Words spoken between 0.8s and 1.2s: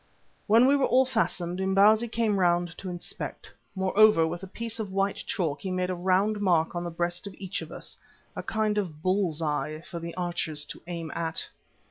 all